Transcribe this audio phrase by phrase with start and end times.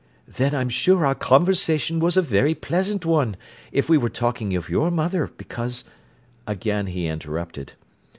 [0.27, 3.37] "Then I'm sure our conversation was a very pleasant one,
[3.71, 5.83] if we were talking of your mother, because—"
[6.47, 7.73] Again he interrupted.